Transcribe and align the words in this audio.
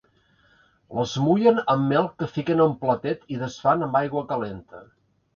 Les 0.99 1.11
mullen 1.25 1.59
amb 1.73 1.85
mel 1.91 2.07
que 2.21 2.29
fiquen 2.37 2.63
a 2.63 2.67
un 2.69 2.73
platet 2.85 3.27
i 3.35 3.37
desfan 3.43 3.85
amb 3.89 3.99
aigua 4.01 4.25
calenta. 4.33 4.81